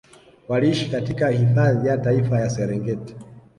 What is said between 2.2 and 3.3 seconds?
ya Serengeti